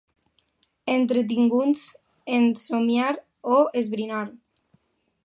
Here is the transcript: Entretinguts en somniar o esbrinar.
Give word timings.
Entretinguts 0.93 1.83
en 2.39 2.49
somniar 2.63 3.13
o 3.59 3.63
esbrinar. 3.83 4.27